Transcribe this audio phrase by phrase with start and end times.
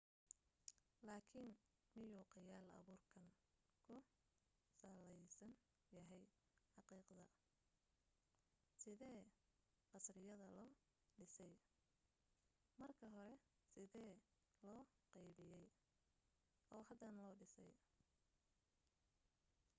[1.07, 1.49] laakin
[1.97, 3.31] miyuu khayaal abuurkeen
[3.85, 3.95] ku
[4.79, 5.53] salaysan
[5.95, 6.23] yahay
[6.71, 7.23] xaqiiqadda
[8.81, 9.21] sidee
[9.91, 10.69] khasriyadda loo
[11.17, 11.53] dhisay
[12.81, 13.35] marka hore
[13.71, 14.13] sidee
[14.65, 15.67] loo qaabeeyey
[16.75, 17.73] oo hadan loo dhisay